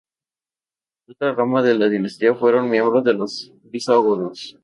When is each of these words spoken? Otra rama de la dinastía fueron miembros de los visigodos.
Otra 1.07 1.31
rama 1.35 1.61
de 1.61 1.75
la 1.75 1.87
dinastía 1.87 2.33
fueron 2.33 2.71
miembros 2.71 3.03
de 3.03 3.13
los 3.13 3.53
visigodos. 3.61 4.57